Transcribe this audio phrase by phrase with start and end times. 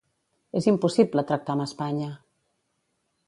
[0.59, 2.09] És impossible tractar amb Espanya!